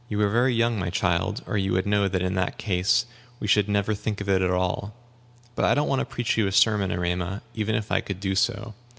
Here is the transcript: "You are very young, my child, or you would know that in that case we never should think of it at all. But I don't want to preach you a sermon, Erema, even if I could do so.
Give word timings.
"You 0.09 0.19
are 0.21 0.29
very 0.29 0.55
young, 0.55 0.79
my 0.79 0.89
child, 0.89 1.43
or 1.45 1.59
you 1.59 1.73
would 1.73 1.85
know 1.85 2.07
that 2.07 2.23
in 2.23 2.33
that 2.33 2.57
case 2.57 3.05
we 3.39 3.47
never 3.67 3.93
should 3.93 4.01
think 4.03 4.19
of 4.19 4.27
it 4.27 4.41
at 4.41 4.49
all. 4.49 4.95
But 5.53 5.65
I 5.65 5.75
don't 5.75 5.87
want 5.87 5.99
to 5.99 6.05
preach 6.05 6.39
you 6.39 6.47
a 6.47 6.51
sermon, 6.51 6.89
Erema, 6.91 7.43
even 7.53 7.75
if 7.75 7.91
I 7.91 8.01
could 8.01 8.19
do 8.19 8.33
so. 8.33 8.73